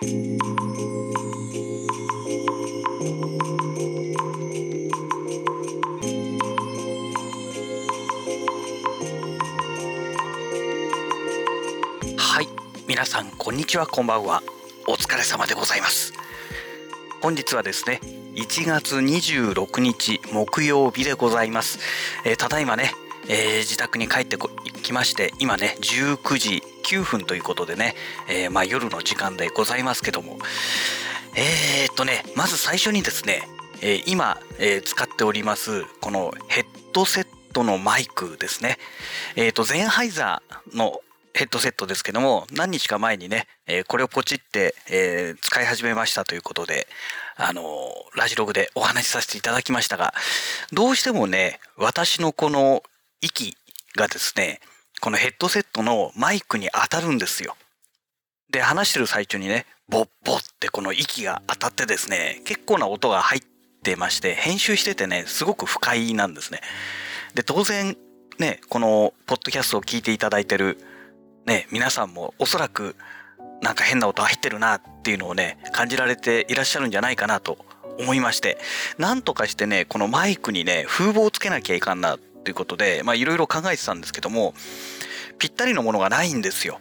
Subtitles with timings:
[0.00, 0.04] は
[12.40, 12.46] い
[12.86, 14.44] 皆さんこんにちはこんばんは。
[14.86, 16.12] お疲れ様でございます。
[17.20, 18.00] 本日はですね
[18.36, 21.80] 1月26日木曜日でございます、
[22.24, 22.92] えー、ただいまね、
[23.28, 24.36] えー、自宅に帰って
[24.80, 27.94] きまして今ね19時9分ということでね、
[28.28, 30.38] えー、まあ、夜の時間でございますけども。
[31.34, 33.46] えー、っとねまず最初にですね、
[33.82, 38.78] え今、え使っておりますこのヘッドセットのマイクですね。
[39.36, 41.00] えっとゼンハイザーの
[41.34, 46.88] ヘッドセットですけども、何日か前にね、え、これをポチって、え、使い始めましたということで、
[47.36, 50.14] あの、ラジログでお話しさせていただきましたが、
[50.72, 52.82] どうしてもね、私のこの
[53.20, 53.56] 息
[53.94, 54.60] がですね、
[55.00, 57.56] このヘッドセットのマイクに当たるんですよ。
[58.50, 63.42] で、話してる最中にね、ボッボってこの息が当たってですね、結構な音が入っ
[63.82, 66.60] てまして、編集しててね、すごく不快なんですね。
[67.34, 67.96] で、当然、
[68.38, 70.78] ね、このポッドキャストを聞いていただいてる
[71.48, 72.94] ね、皆さんもおそらく
[73.62, 77.56] なんか変な音入ってるなっていうのをね、感じられていらっしゃるんじゃないかなと
[77.98, 78.58] 思いまして、
[78.98, 84.54] なんとかしてね、このマイクにね、風防をつけなきゃいかんなっていうことで、まあいろいろ考えてたんですけども、
[85.38, 86.80] ぴったりのものがないんですよ。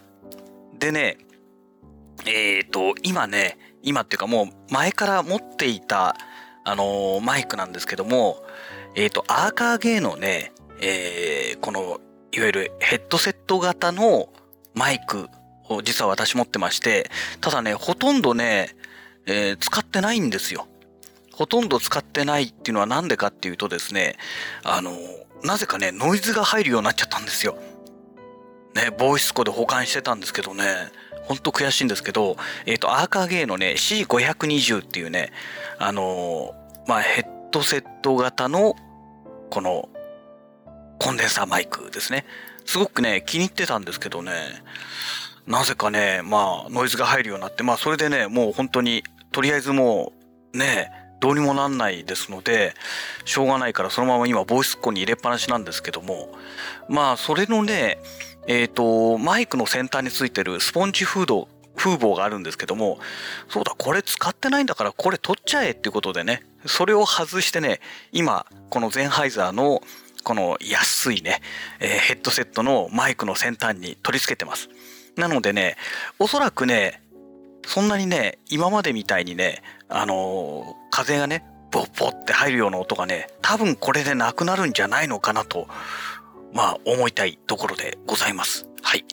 [0.79, 1.17] でね、
[2.25, 6.15] えっ、ー、と、今ね、今っていうかもう前から持っていた、
[6.63, 8.45] あのー、マイクなんですけども、
[8.95, 11.99] えっ、ー、と、アーカーゲーのね、えー、この、
[12.31, 14.29] いわゆるヘッドセット型の
[14.73, 15.27] マイク
[15.67, 18.69] を実は私持ってまして、ただね、ほとんどね、
[19.25, 20.65] えー、使ってないんですよ。
[21.37, 24.17] ほとんど使ってないっていうのはなんでかっていうとですね、
[24.63, 24.91] あの、
[25.43, 27.59] なぜかね、ノイズが入るようになっちゃったんですよ。
[28.73, 30.65] ね、ボイスコで保管してたんですけどね、
[31.25, 35.31] ほんと悔しいんですけど、えっ、ー、と、アーカーゲーのね、C520 っていうね、
[35.77, 36.55] あの
[36.87, 38.75] まあ、ヘッドセット型の、
[39.51, 39.89] この、
[40.99, 42.25] コンデンサーマイクですね。
[42.65, 44.33] すごくね、気に入ってたんですけどね、
[45.45, 50.13] なぜかね、まあ、ノイズが入るようになって、まあ、それでね、もう本当に、とりあえずも
[50.53, 52.73] う、ね、どうにもなんないですので、
[53.25, 56.29] しょうがないからそのまま今、ボイスコに入れっぱなしなんですけども、
[56.89, 57.99] まあ、それのね、
[58.47, 62.99] えっ、ー、と、マイクの先端についてるスポンジフード、風防があるんですけども、
[63.49, 67.79] そうだ、これ使ってないんだから、これ取っちゃえっていうことでね、それを外してね、
[68.11, 69.81] 今、このゼンハイザーの
[70.23, 71.41] この安いね、
[71.79, 74.69] えー、ヘッドセットのマイクの先端に取り付けてます。
[75.15, 75.77] なのでね、
[76.19, 77.01] おそらくね、
[77.67, 85.67] そんなにね、今までみたいにね、あのー、風がね、ボッボって入るような音がね、多分これでなくなるんじゃないのかなと、
[86.57, 88.67] まあ思いたいところでございます。
[88.81, 89.05] はい。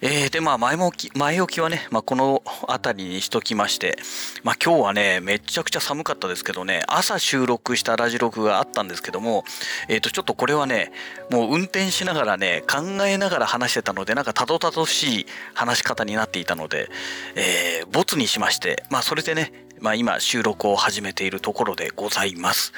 [0.00, 3.98] えー、で、まあ、前もき、前置きはね、まあ、この辺りにしときまして、
[4.42, 9.44] まあ、今日はね、めちゃくちゃ寒かったですけどね、朝収録したラジ録があったんですけども、
[9.88, 10.92] えっ、ー、と、ちょっとこれはね、
[11.30, 16.88] もう運転しながらね、考えながら話してたので、なんかたどたどしい話し方になっていたので、
[17.36, 22.72] えー、ボツにしまして、まあ、それでね、まあ、今収録を始めているところでございます。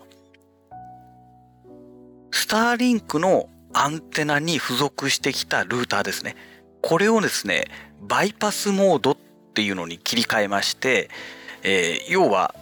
[2.32, 6.38] スターリンクのアンテナに付属してきたルーターですね。
[6.82, 7.66] これをですね、
[8.00, 9.18] バイパスモードっ
[9.54, 11.10] ていうのに切り替えまして、
[11.64, 12.56] えー、要は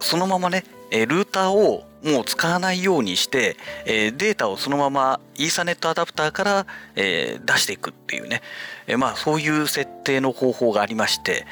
[0.00, 3.56] そのままねルーターをもう使わないようにして、
[3.86, 6.66] えー、データをそのままイーサネットアダプターから、
[6.96, 8.42] えー、出していくっていうね、
[8.86, 11.46] えー、まあそういう設定の方法がありまして。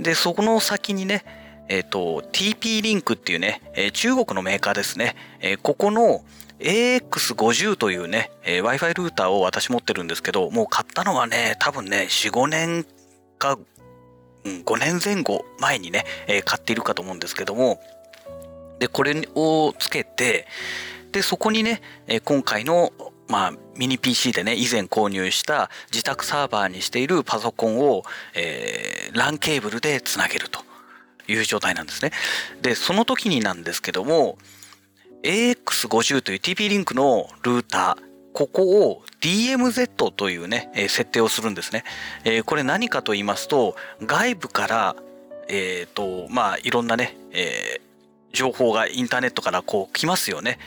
[0.00, 1.24] でそこの先にね
[1.70, 6.24] えっ、と TP リンクっていうね、え中国のメーカーですね、えここの
[6.60, 12.86] AX50 というね、えー、Wi-Fi ルーターを私持ってるんですけど、もう買ったのはね、多分ね、4、5年
[13.38, 13.58] か、ん、
[14.64, 17.80] 5年前後前にね、えー、買っているかと思うんですけども、
[18.78, 20.46] で、これをつけて、
[21.12, 21.80] で、そこにね、
[22.24, 22.92] 今回の
[23.28, 28.02] まあ、ミニ PC でね、以前購入した自宅サーバーにしているパソコンを、
[28.34, 30.60] えー、LAN ケーブルでつなげると
[31.28, 32.10] いう状態なんですね。
[32.62, 34.38] で、その時になんですけども、
[35.22, 38.02] AX50 という TP リンクのルーター、
[38.32, 41.84] ここを DMZ というね、え設定をするんですね。
[42.24, 44.96] えこれ何かと言いますと、外部から、
[45.48, 47.87] えっ、ー、と、まあ、いろんなね、えー、
[48.32, 50.58] 情報がインターネットからこう来ますよね。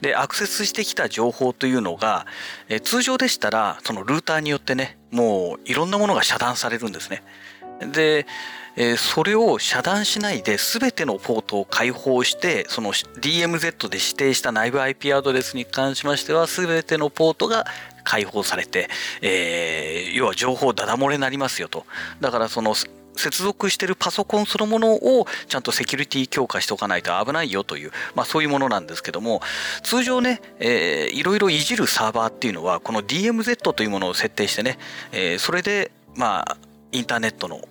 [0.00, 2.26] で、アクセスしてきた情報というのが、
[2.68, 7.22] え通常でしたら、そのルーターによってね、もういろんなものが遮断されるんですね。
[7.92, 8.26] で、
[8.74, 17.66] え、それを遮断しないで全てのポートを開放してその DMZ で指定した内部 IP アドレスに関しましては全てのポートが
[18.02, 18.88] 開放されて、
[19.20, 21.84] えー、要は情報ダダ漏れになりますよと
[22.20, 22.74] だからその
[23.16, 29.40] 接続してるパソコンそのものをちゃんとセキュリティ強化しておかないと危ないよという、まあそういうものなんですけども、
[29.82, 34.78] 通常ね、えー、いろいろいじるサーバーっていうのは、この DMZ というものを設定してね、
[35.12, 36.56] えー、それで、まあ、
[36.92, 37.62] インターネットの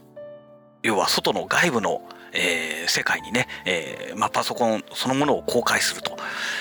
[0.84, 2.02] 要は外の外部の、
[2.34, 6.18] えー、世界にね、えー、まあ、パソコンそのものを公開すると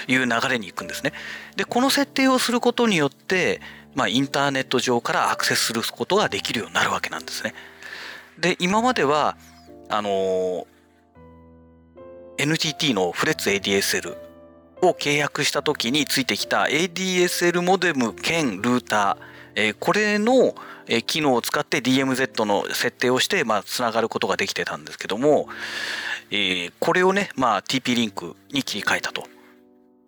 [0.09, 1.13] いう流れに行くんですね。
[1.57, 3.61] で、この設定をすることによって、
[3.95, 7.55] まあ、インターネット上からアクセスすることができるようになるわけなんですね。
[8.41, 9.37] で、今までは、
[9.89, 10.67] あの、
[12.39, 14.17] NTT のフレッツ ADSL
[14.83, 20.55] を契約した時についてきた ADSL モデム兼ルーター、えー、これの
[20.91, 25.49] え機能を使って DMZ の設定をして、まあ、つながることができてたんですけども、
[26.31, 29.25] えー、これをね、まあ、TP リンクに切り替えたと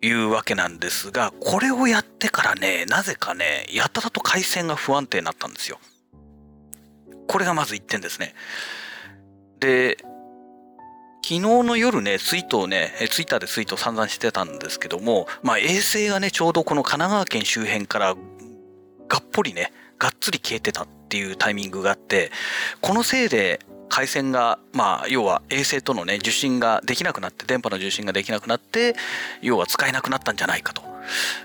[0.01, 5.79] いうわけなんですが、これをやってからね、なぜかね、やたらと回線が不安定になったんですよ。
[7.27, 8.33] これがまず1点ですね。
[9.59, 9.97] で、
[11.23, 18.15] 昨日の夜ね、ツイートをね、ツイッターでツイート散々してたんですけども、まあ衛星がね、ちょうどこの神奈川県周辺から
[19.07, 22.31] がっぽりね、がっつり消えてたっていうタイミングがあって、
[22.81, 28.95] このせいで回線が、まあ、要は衛星とのね、受信ができなくなって、電波の受信ができなくなって、
[29.41, 30.81] 要は使えなくなったんじゃないかと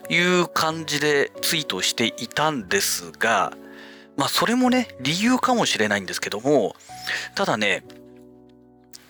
[0.09, 3.53] いう感じでツイートをしていたんですが、
[4.19, 6.75] まあ、それもね、理由かもしれないんですけども、
[7.35, 7.85] ただね、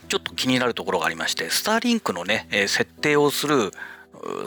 [0.09, 3.73] ちょっと気になるところがありまして、スターリンクのね、え設定をする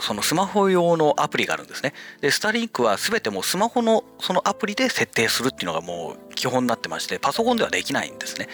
[0.00, 1.94] そのスマホ用のアプリがあるんですね。
[2.20, 8.48] で、スターリンクは全てもうスマホのそのアプリで設定するっていうのがもう基本になってまして、パソコンではできないんですね。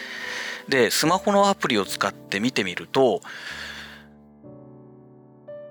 [0.67, 3.21] で、スマホのアプリを使って見てみると、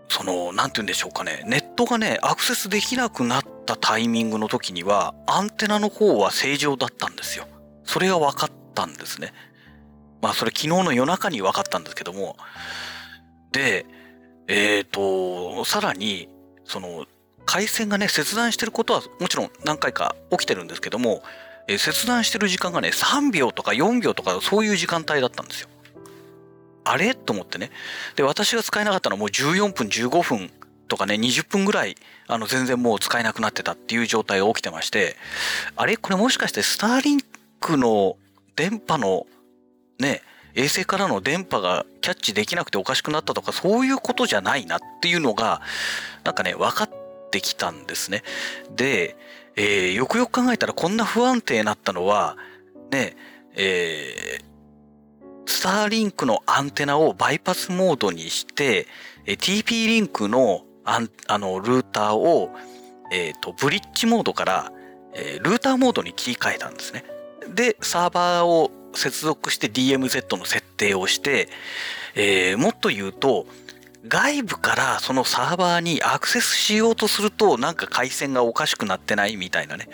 [0.09, 7.47] その、なんて言うんでしょうかね、ネットがね、アクセスできなくなったタイミングの時には、アンテナの方は正常だったんですよ。
[7.85, 9.33] それが分かったんですね。
[10.21, 12.37] まあ、それ昨日の夜中に分かったんですけども、
[13.53, 13.87] で、
[14.49, 16.29] えっ、ー、と、さらに、
[16.65, 17.07] その、
[17.45, 21.23] 回線がね、切断してることはもちろん何回か起きてるんですけども、
[21.67, 25.69] えー、切断してる時間がね、3秒とか4秒とかそういう時間帯だったんですよ。
[26.85, 27.15] あれ？
[27.15, 27.71] と思ってね。
[28.17, 30.51] で、私が使えなかったのはもう14分、15分
[30.89, 35.17] とかね、20分ぐらい、あの、全然もう使えなくなってたっていう状態が起きてまして、
[35.77, 35.97] あれ？
[35.97, 37.21] これもしかしてスターリン
[37.61, 38.17] クの
[38.57, 39.27] 電波の
[39.99, 40.23] ね、
[40.55, 45.61] 衛星からの電波がキャッチできなくておかしくなったとかそういうことじゃないなっていうのが
[46.25, 46.91] なんかね分かっ
[47.31, 48.25] てきたんですね。
[48.75, 49.17] で、
[49.55, 52.37] えー、よくよく考えたらこんな不安定になったのは
[52.91, 53.17] ね
[53.55, 54.45] えー、
[55.49, 58.87] スターリンクのアンテナをバイパスモードにして、
[59.25, 62.51] え TP リンクのああのルーターを、
[63.11, 64.73] えーと、ブリッジモードから、
[65.15, 67.03] えー、ルーターモードに切り替えたんですね。
[67.55, 71.49] で、サーバーを接続して DMZ の設定をして、
[72.15, 73.47] えー、もっと言うと、
[74.07, 79.89] 外部からそのサーバーにアクセスしようとすると、なんか回線がおかしくなってないみたいなね。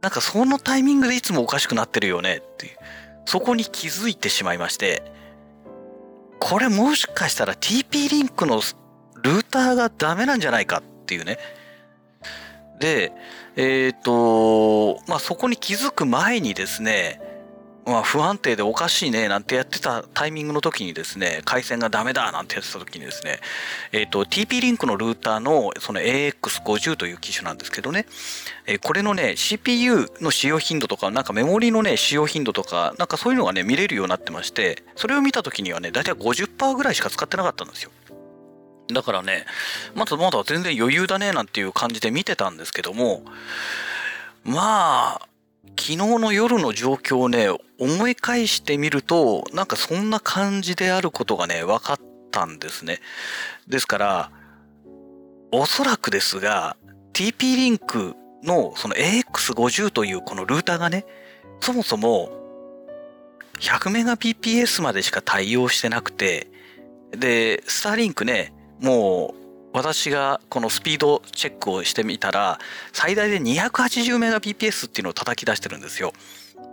[0.00, 2.76] なんかそのタイミングでいつもおかしくなってるよねっていう。
[3.28, 5.02] そこに気づいてしまいまして、
[6.40, 8.62] これもしかしたら TP リンクの
[9.22, 11.38] ルーターがダメなんじゃないかっていうね。
[12.80, 13.12] で、
[13.54, 17.20] えっ、ー、と、まあ、そこに気づく前にですね、
[17.88, 23.40] まあ、不安定でおかしいねなんてやってたタイミングの時にですね回線がダメだなんてやってた時にですね、
[23.92, 28.04] えーと、TP リンクのルーターのその AX50 という機種なんですけどね、
[28.66, 37.90] えー、これのね CPU の使用頻度とかなんかメモリのね使用頻度とかなんかそういうのがね見れるようになってましてそれを見た時にはね大体50%ぐらいしか使ってなかったんですよ。
[38.92, 39.46] だからね
[39.94, 43.22] まだまだ全然余裕だねなんていう感じで見てたんですけども
[44.44, 45.27] まあ
[45.78, 51.98] 昨日の夜の状況をね、思い返してみると、なんかそんな感じであることがね、分かっ
[52.32, 52.98] たんですね。
[53.68, 54.30] ですから、
[55.52, 56.76] おそらくですが、
[57.12, 61.06] TP リンクのその AX50 というこのルーターがね、
[61.60, 62.30] そもそも
[63.60, 66.48] 100Mbps までしか対応してなくて、
[67.12, 69.37] で、スターリンクね、もう
[69.72, 72.58] 私がこのスピードチェックをしてみたら
[72.92, 76.12] 最大で 280Mbps っていうのを叩き出してるんですよ。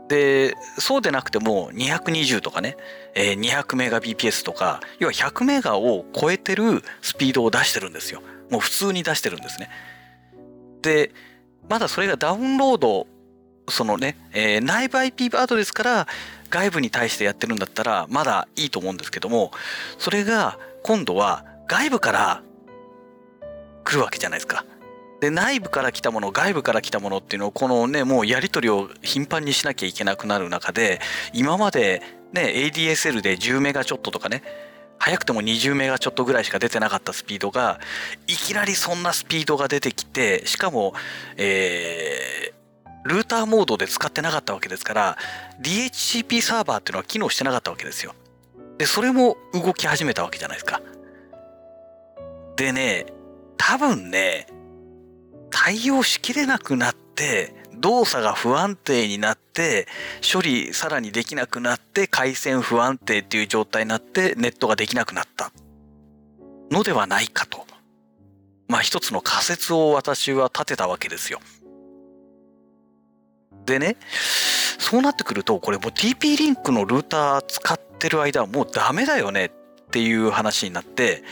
[0.08, 2.78] でそうでなくても220とかね、
[3.16, 8.22] えー、200Mbps とか要は 100MB を超えてるスピードを出してるんですよ。
[8.52, 9.70] もう普通に出してるんですね。
[10.82, 11.12] で
[11.68, 13.08] まだそれがダウンロード
[13.68, 16.08] そのね、えー、内部 IP アドレスから
[16.50, 19.52] 外部に対してやってるんだったらまだいいと思うんですけども
[19.98, 22.44] それが今度は外部から
[23.86, 24.66] 来るわけじゃないですか。
[25.22, 31.00] で内部から来たもの外部から来たものっていうのをこのねもうやり取りを頻繁にしなきゃいけなくなる中で
[31.34, 32.02] 今まで
[32.34, 34.44] ね ADSL で10メガちょっととかね
[35.00, 37.80] 早くても20メガちょっとぐらいしか出てなかったスピードが
[38.28, 40.94] いきなりそんなスピードが出てきてしかも
[41.38, 45.18] えー、ルーターモードで使ってなかったわけですから
[45.62, 48.14] DHCP サーバーっていうのは機能してなかったわけですよ。
[48.78, 50.82] でそれも動き始めたわけじゃないですか。
[52.58, 53.06] でね
[53.58, 54.48] 多分ね、
[55.50, 59.88] 対応しきれなくなって、動作が不安定になって、
[60.22, 65.52] 処理さらにできなくなって、回線不安定っていう状態になって、ネットができなくなった
[66.72, 67.66] のではないかと。
[68.68, 71.40] まあ一つの仮説を私は立てたわけですよ。
[73.66, 73.98] でね、
[74.80, 79.52] そうなってくると、これもう TP リンクのルーター使ってる間はもうダメだよねっ
[79.92, 81.24] ていう話になって、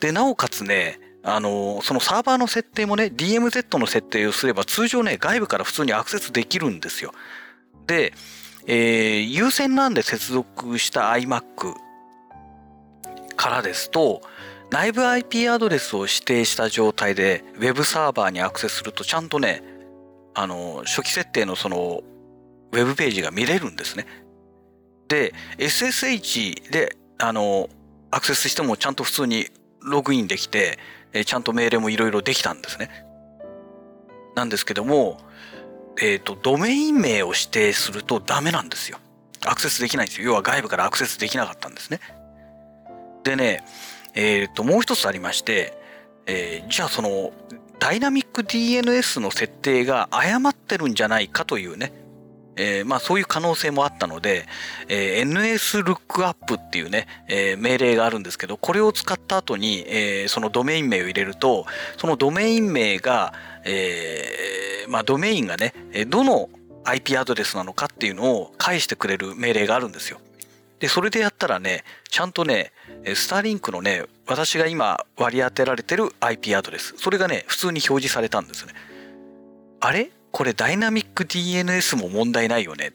[0.00, 7.12] で、なおかつね、あの、そのサーバーの設定もね、DMZ の設定をすれば通常ね、外部から普通にアクセスできるんですよ。
[7.86, 8.12] で、
[8.66, 11.74] えー、有線 LAN で接続した iMac
[13.36, 14.22] からですと、
[14.70, 19.62] 内部 IP アドレスを指定した状態で Web サーバーにアクセスするとちゃんとね、
[20.34, 22.02] あの、初期設定のその
[22.72, 24.06] Web ページが見れるんですね。
[25.08, 27.68] で、SSH で、あの、
[28.10, 29.46] アクセスしてもちゃんと普通に
[29.82, 30.78] ログインできて、
[31.12, 32.90] えちゃんと命令もいろいろできたんですね。
[34.34, 35.18] なんですけども、
[36.00, 38.98] えっ、ー、と、ドメイン名を指定するとダメなんですよ。
[39.44, 40.28] アクセスできないんですよ。
[40.28, 42.00] 要は外部からアクセスできなかったんですね。
[43.24, 43.64] でね、
[44.14, 45.76] えっ、ー、と、もう一つありまして、
[46.26, 47.32] えー、じゃあその、
[47.78, 51.92] ダイナミック DNS の設定が誤ってるんじゃないかというね、
[52.56, 54.46] えー、まあそういう可能性もあったので、
[54.88, 61.66] えー、NSLOOKUP っていうね、えー、命令があるんですけど、これを使った後に、えー、そのドメイン名を入れると、
[61.96, 63.32] そのドメイン名が、
[63.64, 65.74] えー、まあドメインがね、
[66.08, 66.50] どの
[66.84, 70.20] IP アドレスなのかっていうのを返してくれる命令があるんですよ。
[70.80, 72.72] で、それでやったらね、ちゃんとね、
[73.14, 78.72] スターリンクのね、私が今割り当てられてる IP アドレス、それがね、普通に表示されたんですね。
[79.80, 80.10] あれ？
[80.32, 82.92] これダイナミック DNS も問題ないよねっ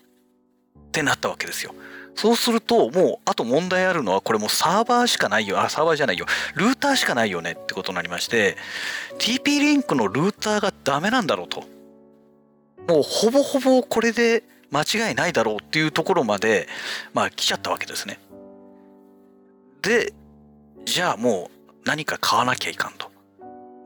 [0.91, 1.74] てなったわけですよ。
[2.15, 5.62] そうすると、もう、あと問題あるのは、これもサーバーしかないよ。
[5.62, 6.25] あ、サーバーじゃないよ。
[6.56, 8.58] ルーターしかないよねってことになりまして、
[9.20, 11.62] TP リンクのルーターがダメなんだろうと。
[12.88, 16.67] もう、ほぼほぼこれで間違いないだろうっていうところまで、
[17.13, 18.20] まあ、来ちゃったわけですね。
[19.84, 20.12] で、
[20.86, 23.12] じゃあもう何か買わなきゃいかんと。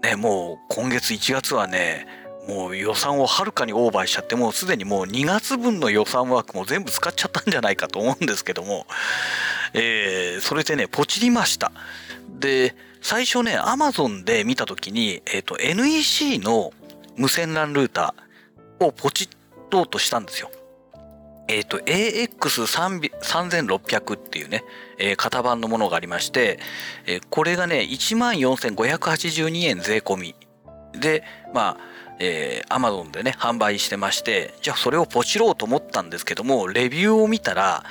[0.03, 2.08] ね、もう今月1月はね、
[2.51, 8.88] もう予算をはるかにオーバーしちゃってもうすでにもう2月分の予算枠も全部使っちゃったんじゃないかと思うんですけども、
[9.74, 11.72] えー、それでねポチりました。
[12.39, 16.74] で最初ねアマゾンで見た時に、えーと、NEC の
[17.15, 19.29] 無線 LAN ルーターをポチっ
[19.70, 20.51] とうとしたんですよ。
[21.48, 24.65] えっ、ー、と AX3600 っていうね、
[24.98, 26.60] えー、型番のものがありまして、
[27.08, 30.36] えー、これがね14,582円税込み
[31.00, 37.84] でまあえー、Amazon でね、販売してまして、じゃあそれをポチろうと思ったんですけども、レビューを見たら、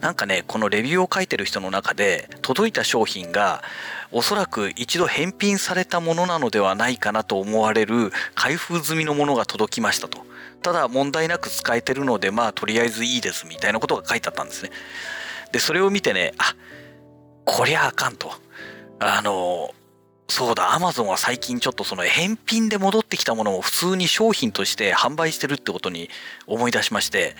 [0.00, 3.62] なんかね、このレビューを書いてる人の中で、届いた商品が、
[4.10, 10.26] おそらく一度返品されたものなのではないかなと思われる開封済みのものが届きましたと。
[10.62, 14.70] ただ問題なく使えてるので、まあとりあえずいいですみたいなことが書いてあったんですね。
[15.52, 16.54] で、それを見てね、あ、
[17.44, 18.32] こりゃあかんと。
[18.98, 19.74] あの、
[20.30, 26.10] そうだ、アマゾンは最近ちょっとその返品で戻ってきたものを普通に商品として販売してるってことに
[26.46, 27.34] 思い出しまして、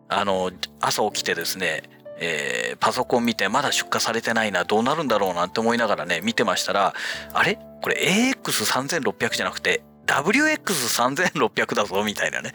[0.09, 1.83] あの、朝起きてですね、
[2.19, 6.93] えー、パソコン見てまだ出荷されてないな、どうなるんだろうなんて思いながらね、見てましたら、
[7.33, 7.57] あれ？
[7.81, 7.95] これ
[8.35, 12.53] AX3600 じゃなくて WX3600 だぞ、みたいなね。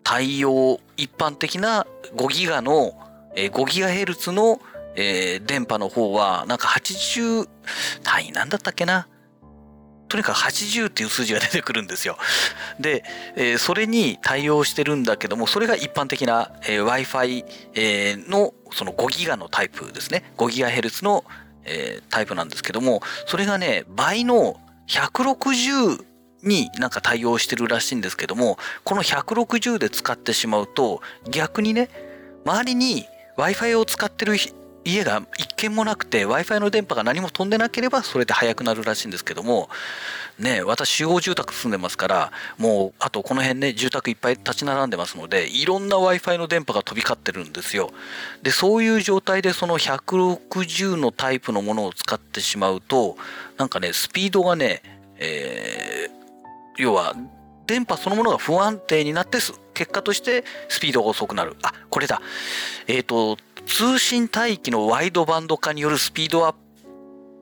[0.04, 2.94] 対応、一般的な5ギガの、
[3.36, 4.62] えー、5GHz の、
[4.96, 7.50] えー、電波の方は、なんか80、
[8.04, 9.10] 単位なんだったっけな？
[10.08, 12.18] とにかく80っていう数字が出てくるんですよ。
[12.80, 13.04] で、
[13.36, 20.32] えー、それに対応してるんだけども、それが一般的な、えー、Wi-Fi、えー、のその5ギガのタイプですね。
[20.38, 21.24] 5ギガヘルツの、
[21.64, 26.04] えー、タイプなんですけども、それがね、倍の160
[26.44, 31.90] になんか対応してるらしいんですけども、この160で使ってしまうと、逆にね、
[32.46, 33.06] 周りに
[33.38, 34.38] Wi-Fi を使ってる
[34.86, 39.68] 家が一軒もなくて Wi-Fi の電波が何も飛んでなければそれで速くなるらしいんですけども
[40.40, 47.92] ね私集合住宅住んでますからもうあとこの辺ね住宅いっぱい立ち並んでますのでいろんな Wi-Fi の電波が飛び交ってるんですよ
[48.44, 53.18] でそういう状態でその160のタイプのものを使ってしまうと
[53.58, 54.82] なんかねスピードがね
[55.18, 57.16] えー、要は
[57.68, 59.40] 電波そのものが不安定になって
[59.74, 61.56] 結果としてスピードが遅くなる。
[61.64, 62.22] あ、これだ。
[62.88, 66.66] えっ、ー、と、通信帯域のワイドバンド化によるスピードアップ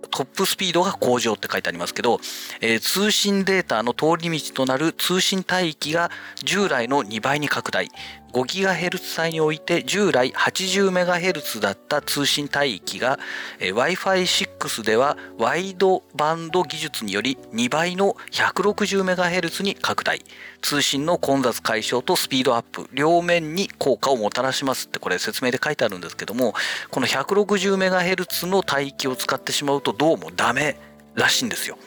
[0.09, 2.19] トップスピードが向上って書いてありますけど、
[2.61, 6.11] えー、通信データの通り道となる通信帯域が
[6.43, 7.89] 従来の2倍に拡大。
[8.33, 13.19] 5GHz 帯において従来 80MHz だった通信帯域が、
[13.59, 20.21] Wi-Fi6 ではワイドバンド技術により2倍の 160MHz に拡大。
[20.61, 26.53] 通信の混雑解消とスピードアップ、両面に効果をもたらしますってこれ説明で書いてあるんですけども、
[26.89, 30.77] この 160MHz の帯域を使ってしまうとどうもダメ
[31.15, 31.77] らしいんですよ。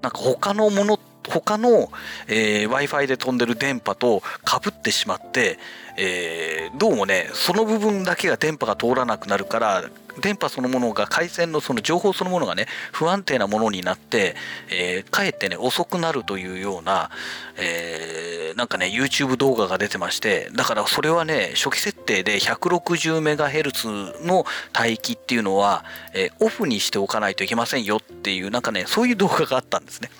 [0.00, 1.90] なんか他のものっ他の、
[2.28, 5.58] えー、w i f i で飛んでる電波とかぶってしまって、
[5.96, 9.84] えー、どうもねその部分だけが電波が通らなくなるから
[10.20, 14.36] 電波そのものが回線のその情報そのものがね不安定なものになって、
[14.70, 17.10] えー、かえってね遅くなるというような、
[17.56, 24.44] えー、なんかね YouTube 動画が出てましてだからそれはね初期設定で 160MHz の
[24.78, 25.84] 帯域っていうのは、
[26.14, 30.10] えー、オフにしておかないといけませんよっていうなんかねそういう動画があったんですね。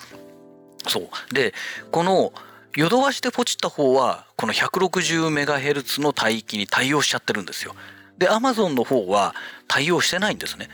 [0.89, 1.55] そうで
[1.91, 2.33] この
[2.77, 7.75] ヨドバシでポチった方はこの 160MHz の帯域に対応しちゃってるんですよ。
[8.19, 9.35] で、Amazon の方は
[9.69, 10.69] 対応してないんですね。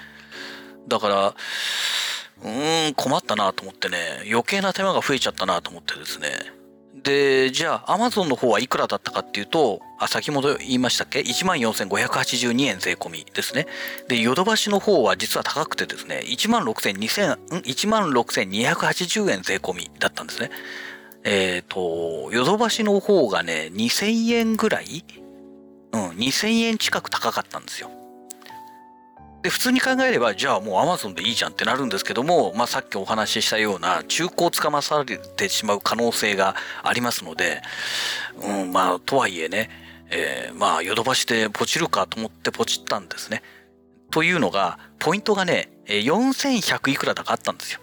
[0.89, 1.35] だから、
[2.43, 6.31] うーん、困ったなと思ってね、余計な手間が増えちゃったなと思ってですね。
[7.03, 13.67] で、じゃあ Amazon の方はいくらだったかっていうと、あ、先ほど言いましたっけ ?14,582 円税込みですね。
[14.09, 20.51] で、ヨドバシの方は実は高くてですね、16,200、16,280円税込みだったんですね。
[21.25, 25.05] えっ、ー、と、ヨドバシの方がね、2000円ぐらい？
[25.93, 27.91] うん、2000円近く高かったんですよ。
[29.43, 37.63] で、普通に考えれば、じゃあもう Amazon でいいじゃんってなるんですけども、まあさっきお話ししたような中古をつかまされてしまう可能性がありますので、
[38.43, 39.71] うん、まあとはいえね、
[40.11, 43.43] えー、まあヨドバシでポチるかと思ってポチったんですね。
[44.11, 47.81] というのが、ポイントがね、4100いくらだかあったんですよ。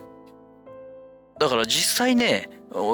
[1.39, 2.49] だから実際ね、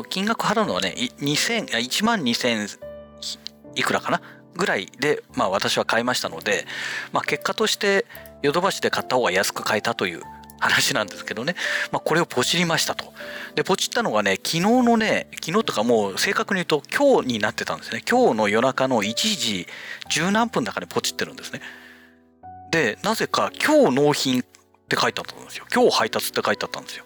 [0.09, 2.79] 金額払うのはね、2000、1万2000
[3.75, 4.21] いくらかな？
[4.55, 6.65] ぐらいで、まあ私は買いましたので、
[7.11, 8.05] まあ結果として
[8.41, 10.21] ヨドバシで買った方が安く買えたという
[10.59, 11.55] 話なんですけどね。
[11.91, 13.13] まあこれをポチりましたと。
[13.55, 18.01] で、ポチったのがね、昨日のね、昨日とかもう正確に言うと今日になってたんですね。
[18.09, 19.67] 今日の夜中の1時
[20.09, 21.61] 十何分だかでポチってるんですね。
[22.71, 24.43] で、なぜか今日納品っ
[24.87, 25.65] て書いてあったんですよ。
[25.73, 27.05] 今日配達って書いてあったんですよ。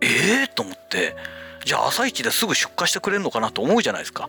[0.00, 1.14] ええー、と思って、
[1.64, 4.28] じゃあ朝一ですぐ出荷してくれるのかなと思うじゃないですか。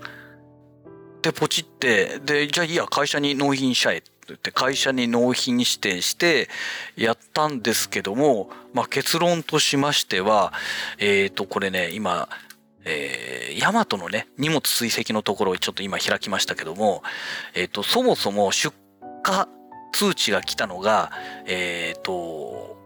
[1.23, 6.49] で、ポチって、で、じゃあいいや、会社に納品しちゃえって言って、会社に納品指定して
[6.97, 10.51] やったんですけども、まあ結論としましては、
[10.99, 12.27] えっ、ー、と、これね、今、
[12.83, 17.03] えー、ヤマトのね、荷物追跡のところをちょっと今開きましたけども、
[17.55, 18.75] えっ、ー、と、そもそも出
[19.25, 19.45] 荷
[19.93, 21.09] 通知が来たのが、
[21.45, 22.77] えっ、ー、と、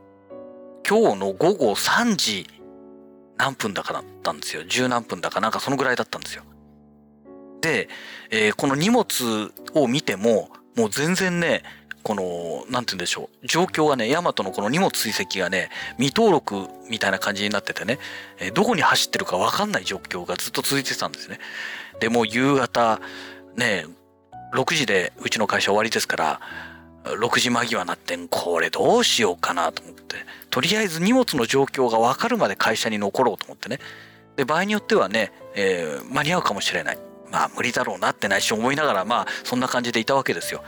[0.88, 2.48] 今日の午後3時
[3.38, 4.64] 何分だかだったんですよ。
[4.64, 6.44] 十何分だかなんかそのぐらいだったんですよ。
[7.68, 7.90] で、
[8.32, 11.64] えー、この荷物を見ても、もう全然ね、
[12.02, 13.48] この、なんて言うんでしょう。
[13.48, 18.00] 状況がね、ヤマトのこの荷物追跡がね、未登録みたいな感じになっててね、
[18.40, 21.40] えー、どこに走ってるかわかんない状況がずっと続いてたんですね。
[22.00, 23.02] で、もう夕方、
[23.58, 23.86] ね、
[24.54, 26.42] 6時でうちの会社終わりですから、
[27.04, 30.16] 6時間際になってん、これどうしようかなと思って、
[30.50, 33.80] とりあえず荷物の状況がわかるまで会社に残ろうと思ってね。
[34.38, 37.07] で、場合によってはね、えー、間に合うかもしれない。
[37.32, 40.64] まあ無理だろうなって内心思いながらまあそんな感じでいたわけですよ。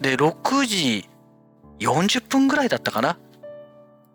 [0.00, 1.08] で、6時
[1.80, 3.18] 40分ぐらいだったかな？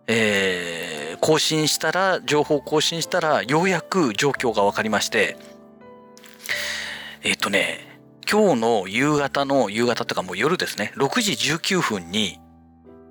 [0.08, 5.38] えー、更新したら、情報更新したらようやく状況が分かりまして、
[7.23, 12.39] えっ、ー、とね、今日の夕方の、夕方とかもう夜ですね、6時19分に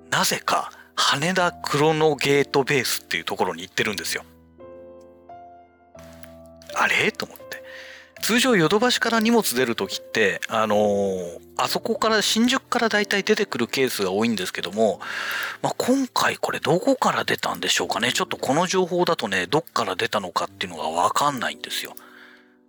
[0.09, 4.23] なぜか羽田クロノゲートベースっていうところに行ってるんですよ。
[6.73, 7.11] あれ？
[7.11, 7.46] と思って。
[8.21, 14.99] 通常ヨドバシから荷物出る時って、あのー、あそこから新宿から大体出てくるケースが多いんですけども、
[15.61, 18.11] まあ、今回これどこから出たんでしょうかね？
[18.11, 21.93] ちょっとこの情報だとね、どっから出たのかっていうのがわかんないんですよ。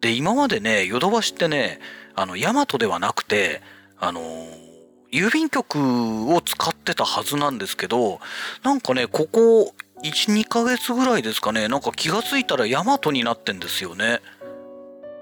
[0.01, 1.81] で、今までね、ヨドバシってね、
[2.15, 3.63] あの、ヤマトではなくて、
[3.99, 4.69] あのー、
[5.11, 8.21] 郵便局を使ってたはずなんですけど、
[8.63, 14.21] なんかね、ここ1、2ヶ月ぐらいですかね、なんか気がついたらヤマトになってんですよね。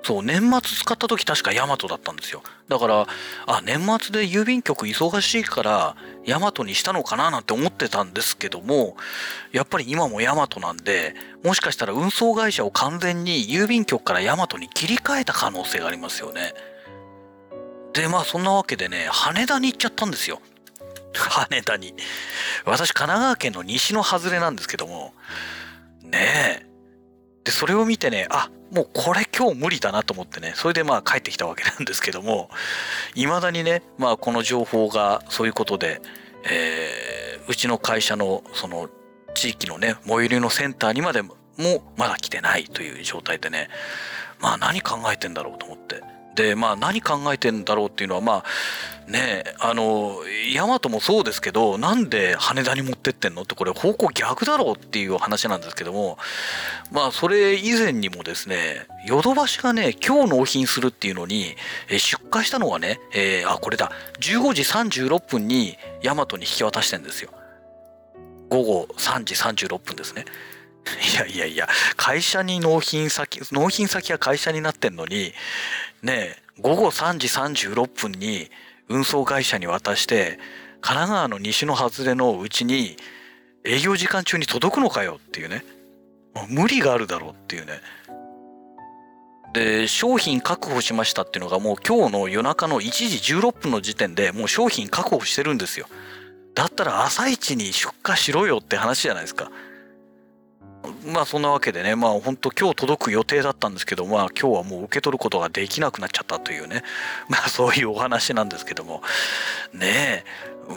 [0.06, 2.44] そう、年末使った時確かヤマトだったんですよ。
[2.68, 3.08] だから、
[3.46, 8.96] あ、年末で郵便局忙しいからヤマトにしたのかななんて思ってたんですけども、
[9.50, 16.54] やっぱり今もヤマトなんで、もしかしたら運送会社を完全に郵便局からヤマトに切り替えた可能性がありますよね。
[17.92, 20.40] で、まあそんなわけでね、羽田に行っちゃったんですよ。
[21.18, 21.94] 羽田に。
[22.64, 25.14] 私、神奈川県の西の外れなんですけども、
[26.04, 26.66] ねえ。
[27.42, 32.50] で、それを見てね、あ、もうこれ今日無理だなと思ってね、それでまあ帰ってきたわけなんですけども、
[33.14, 36.00] 未だにね、まあこの情報がそういうことで、
[36.50, 38.88] えー、うちの会社のその
[39.34, 41.32] 地域のね、最寄りのセンターにまでも
[41.96, 43.68] まだ来てないという状態でね、
[44.40, 46.15] まあ何考えてんだろうと思って。
[46.36, 48.44] でまあ何考えてんだろうっていうのはま
[49.08, 50.20] あねあの
[50.52, 56.18] ヤマトもそうですけどなんで羽田に持ってってんのってこれ方向逆だろうっていう話なんですけども
[56.92, 61.56] まあそれ以前にもですねヨドバシがね今日納品するっていうのに、
[61.88, 63.92] え出荷したのはね、えー、あこれだ。
[64.20, 67.30] 15時36分にヤマトに引き渡してんですよ。
[68.48, 70.24] 午後3時36分ですね。
[71.12, 75.32] いやいやいや、会社に納品先、納品先は会社になってんのに、
[76.06, 78.50] ね午後3時36分に
[78.88, 80.38] 運送会社に渡して、
[80.80, 82.96] 神奈川の西の外れのうちに
[83.64, 85.64] 営業時間中に届くのかよっていうね。
[86.48, 87.80] 無理があるだろうっていうね。
[89.54, 95.86] で、商品確保しましたっていうのがもう今日の夜中の1時16分の時点でもう商品確保してるんですよ。
[96.54, 99.50] だったら朝一に出荷しろよって話じゃないですか。
[101.04, 106.82] まあそんなわけでね、まあ本当今日届く予定だったんですけど、まあ今日はもう受け取ることができなくなっちゃったというね、
[107.28, 109.02] まあそういうお話なんですけども、
[109.72, 110.24] ねえ、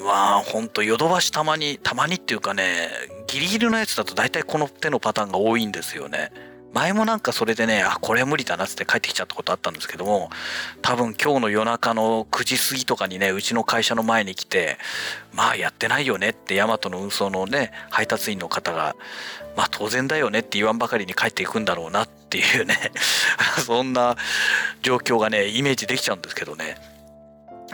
[0.04, 2.89] まあ本当ヨドバシたまに、たまにっていうかね、
[3.28, 6.32] ギリギリのやつだと大体この手のパターンが多いんですよね。
[6.74, 10.30] 前もなんかそれでね、あ、これ無理だなって帰ってきちゃったことあったんですけども、
[10.82, 14.78] 多分今日の夜中の9時過ぎとかにね、うちの会社の前に来て、
[15.34, 18.95] まあやってないよねってヤマトの運送のね、配達員の方が、
[19.60, 22.93] まあ当然だよねって言わんばかりに帰っていくんだろうなっていうね、
[23.65, 24.15] そんな
[24.82, 26.78] 状況がね、イメージできちゃうんですけどね。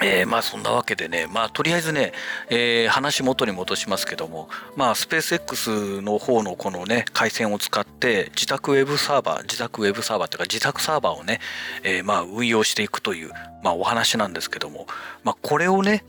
[0.01, 2.11] えー、まあそんなわけでね、まあとりあえずね、
[2.49, 11.39] えー、話元に戻しますけども、まあスペース X の方のこのね、回線を使って自宅ウェブサーバー、自宅ウェブサーバーというか自宅サーバーをね、
[11.83, 14.87] えー、まあ運用していくという、まあお話なんですけども、
[15.23, 16.03] まあこれをね、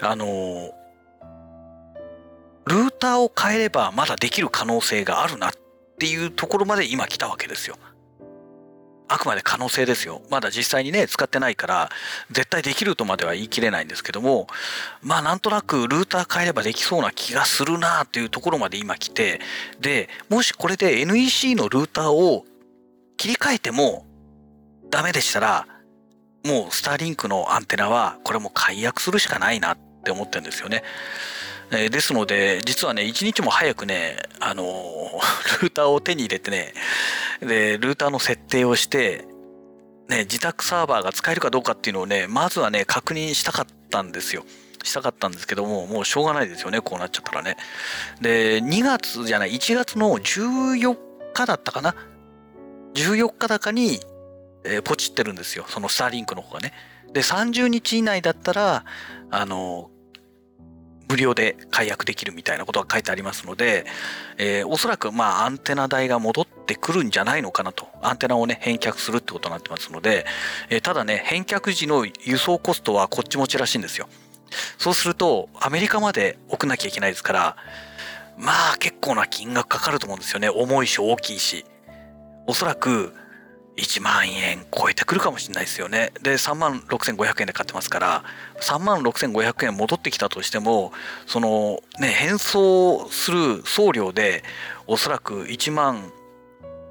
[0.00, 0.72] あの、
[2.70, 5.52] ルーターを変えればまだできる可能性があるなっ
[5.98, 7.76] ていうところまで今来たわけですよ。
[9.08, 10.22] あくまで可能性ですよ。
[10.30, 11.90] まだ実際にね、使ってないから、
[12.30, 14.46] 絶対できるとまでは言い切れないんですけども、
[15.02, 19.40] まあなんとなくルーター変えればできそうな気がするなっていうところまで今来て、
[19.80, 22.44] で、もしこれで NEC のルーターを
[23.16, 24.06] 切り替えても
[24.90, 25.66] ダメでしたら、
[26.44, 30.84] もうスターリンクのアンテナはこれも解約するしかないなって思ってるんですよね。
[31.72, 36.74] えー、ですので、実はね、一日も早くね、あのー、 ルーターを手に入れてね、
[37.40, 39.24] で、ルーターの設定をして、
[40.08, 44.44] ね、自宅サーバーが使えるかどうかっていうのをね、まずはね、確認したかったんですよ。
[44.82, 47.56] したかったんですけども、もうしょうがないですよね、こうなっちゃったらね。
[48.20, 50.96] で、2月じゃない、1月の14
[51.32, 51.94] 日だったかな。
[52.94, 54.00] 14日だかに、
[54.64, 56.72] えー、ポチってるんですよ、そのスターリンクの方がね。
[57.12, 58.84] で、30日以内だったら、
[59.30, 59.90] あの、
[61.10, 63.84] 無料で解約できるみたいなことが書いてありますので、
[64.38, 67.88] えー、おそらくまあアンテナ代が戻ってくるんじゃないのかなと。
[68.00, 70.24] アンテナをね、返却するってことになってますので、
[70.68, 74.08] えー、ただね、返却時の輸送コストはこっち持ちらしいんですよ。
[74.78, 77.56] そうすると、アメリカまで置くなきゃいけないですから、
[78.38, 80.48] まあ結構な金額かかると思うんですよね。
[80.48, 81.64] 重いし大きいし。
[82.46, 83.12] おそらく、
[83.76, 86.12] 1万円超えてくるかもしれないですよね。
[86.22, 88.24] で、3万6500円で買ってますから、
[88.60, 90.92] 3万6500円戻ってきたとしても、
[91.26, 94.44] そのね、返送する送料で
[94.86, 96.12] おそらく1万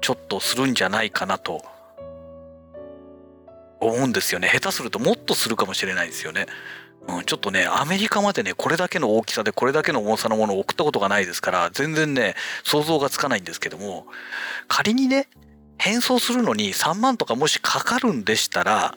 [0.00, 1.62] ちょっとするんじゃないかなと
[3.78, 4.50] 思うんですよね。
[4.52, 6.46] 下手するともっとするかもしれないですよね。
[7.08, 14.06] うん、ちょっとね、アメリカまでね、これだけの大きさでこれだけの重さのものを送ったことがないですから、全然ね、想像がつかないんですけども、
[14.68, 15.28] 仮にね、
[15.80, 18.94] 返送するのに3万とかもしかかるんでしたら、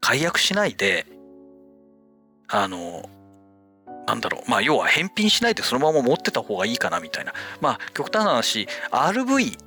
[0.00, 1.06] 解約しないで、
[2.48, 3.10] あの、
[4.06, 7.34] なんだろう、まあ要は返品しないでそのまま持ってた方がいいかなみたいな。
[7.60, 9.58] まあ極端な話、RV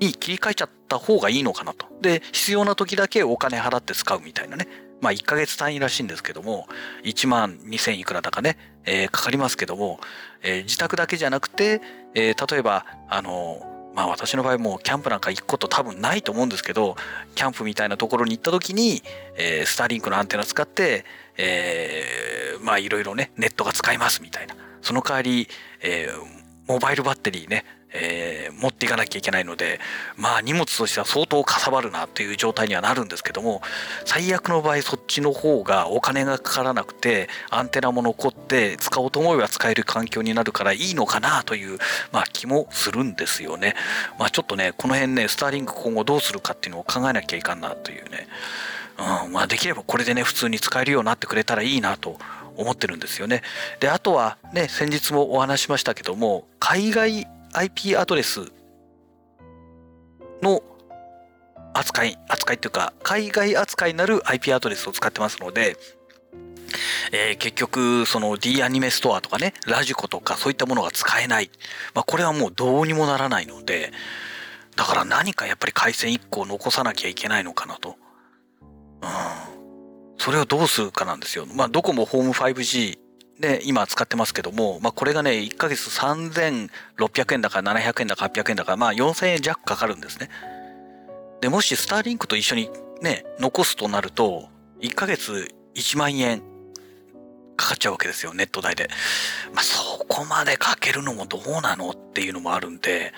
[0.00, 1.86] に切り替えちゃった方がいいのかなと。
[2.02, 4.68] で、必要な時だけお金払って使うみたいなね。
[5.00, 6.68] まあ1ヶ月単位らしいんですけども、
[7.04, 9.98] 1万2000いくらだかね、えー、かかりますけども、
[10.42, 11.80] えー、自宅だけじゃなくて、
[12.14, 16.96] えー、例えば、あの、まあ私の場合もキャンプなんか行くこと多分ないと思うんですけど、
[17.34, 19.02] キャンプみたいなところに行った時に、
[19.36, 21.04] えー、スターリンクのアンテナ使って、
[21.36, 24.56] えー、まあいろいろね、ネットが使えますみたいな。
[24.82, 25.48] その代わり、
[25.80, 29.80] えー、モバイルバッテリーね、えー、持っていかなきゃいけないので、
[30.16, 33.62] まあ荷物としては相当かさばるなっていう状態にはなるんですけども、
[34.04, 41.78] 最悪の場合そっちの方がお金がかからなくて、アンテナも残って使おうと思えば使える環境になるからいいのかなという、
[42.12, 43.74] まあ気もするんですよね。
[44.18, 48.26] まあちょっとね、この辺ね、スターリンク今後どうするかっていうのを考えなきゃいかんなというね。
[49.24, 52.18] うん、まあできればこれでね、普通に使えるようになってくれたらいいなと
[52.56, 53.42] 思ってるんですよね。
[53.80, 58.52] で、あとはね、先日もお話しましたけども、海外 IP アドレス
[60.42, 60.62] の
[61.74, 65.76] 扱い、扱いっていうか海外扱いになる IP アドレスを使ってますので
[67.12, 71.50] えー、結局その D アニメストアとかねラジコとかそういったものが使えない、
[71.94, 73.92] まあ、これはもうどうにもならないので
[74.76, 77.96] だから何かやっぱり回線1個残さなきゃいけないのかなと。
[79.02, 79.63] うん。
[80.18, 81.46] それをどうするかなんですよ。
[81.46, 82.98] まあ、ドコモホーム 5G
[83.40, 90.30] で今使ってますけども、まあ、これがね、1ヶ月3600円だか700円だか800円だか、まあ、4000円弱かかるんですね。
[91.40, 92.70] で、もしスターリンクと一緒に
[93.02, 94.48] ね、残すとなると、
[94.80, 96.42] 1ヶ月1万円
[97.56, 98.88] かかっちゃうわけですよ、ネット代で。
[99.52, 103.12] まあ、そこまでかけるのもどうなのっていうのもあるんで、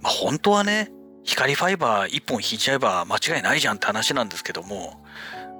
[0.00, 0.90] まあ、本当はね、
[1.24, 5.04] 光ファイバー1本引いちゃえば間違いないじゃんって話なんですけども、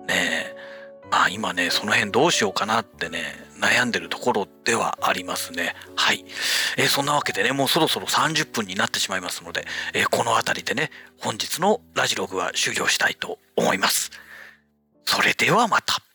[0.09, 0.57] ねえ、
[1.11, 5.75] あ今ね、その辺どうしようかなってね、悩んでるところではありますね。
[5.97, 6.25] はい。
[6.77, 14.11] えー、そんなわけでね、もうそろそろ30分になってしまいますので、えー、この辺りでね、本日のラジログは終了したいと思います。
[15.05, 16.08] それではまた。